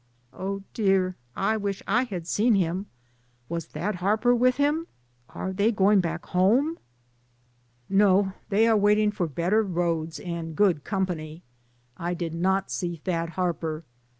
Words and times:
"Oh, 0.33 0.63
dear, 0.73 1.15
I 1.35 1.57
wish 1.57 1.83
I 1.87 2.05
had 2.05 2.25
seen 2.25 2.55
him. 2.55 2.87
Was 3.49 3.67
Thad 3.67 3.97
Harper 3.97 4.33
with 4.33 4.55
him? 4.57 4.87
Are 5.29 5.53
they 5.53 5.71
going 5.71 6.01
back 6.01 6.25
home?" 6.25 6.79
"No; 7.87 8.33
they 8.49 8.67
are 8.67 8.75
waiting 8.75 9.11
for 9.11 9.27
better 9.27 9.61
roads 9.61 10.19
and 10.19 10.55
good 10.55 10.83
company. 10.83 11.43
I 11.97 12.15
did 12.15 12.33
not 12.33 12.71
see 12.71 12.95
Thad 12.95 13.33
Harper. 13.37 13.83